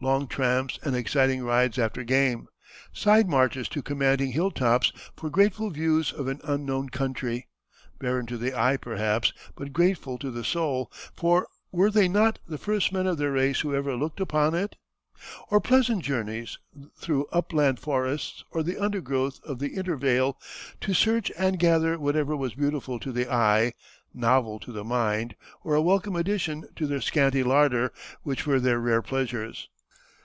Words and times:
Long 0.00 0.28
tramps 0.28 0.78
and 0.84 0.94
exciting 0.94 1.42
rides 1.42 1.76
after 1.76 2.04
game, 2.04 2.46
side 2.92 3.28
marches 3.28 3.68
to 3.70 3.82
commanding 3.82 4.30
hill 4.30 4.52
tops 4.52 4.92
for 5.16 5.28
grateful 5.28 5.70
views 5.70 6.12
of 6.12 6.28
an 6.28 6.40
unknown 6.44 6.88
country 6.88 7.48
barren 7.98 8.24
to 8.26 8.36
the 8.38 8.56
eye, 8.56 8.76
perhaps, 8.76 9.32
but 9.56 9.72
grateful 9.72 10.16
to 10.18 10.30
the 10.30 10.44
soul, 10.44 10.88
for 11.16 11.48
were 11.72 11.90
they 11.90 12.06
not 12.06 12.38
the 12.46 12.58
first 12.58 12.92
men 12.92 13.08
of 13.08 13.18
their 13.18 13.32
race 13.32 13.58
who 13.62 13.74
ever 13.74 13.96
looked 13.96 14.20
upon 14.20 14.54
it? 14.54 14.76
or 15.50 15.60
pleasant 15.60 16.04
journeys 16.04 16.58
through 16.96 17.26
upland 17.32 17.80
forests 17.80 18.44
or 18.52 18.62
the 18.62 18.78
undergrowth 18.78 19.40
of 19.42 19.58
the 19.58 19.74
intervale, 19.74 20.38
to 20.80 20.94
search 20.94 21.32
and 21.36 21.58
gather 21.58 21.98
whatever 21.98 22.36
was 22.36 22.54
beautiful 22.54 23.00
to 23.00 23.10
the 23.10 23.26
eye, 23.28 23.72
novel 24.14 24.60
to 24.60 24.70
the 24.70 24.84
mind, 24.84 25.34
or 25.64 25.74
a 25.74 25.82
welcome 25.82 26.14
addition 26.14 26.64
to 26.76 26.86
their 26.86 27.00
scanty 27.00 27.42
larder; 27.42 27.92
such 28.24 28.46
were 28.46 28.60
their 28.60 28.78
rare 28.78 29.02
pleasures. 29.02 29.68